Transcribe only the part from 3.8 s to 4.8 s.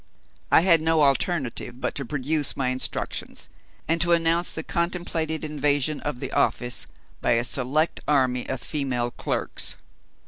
and to announce the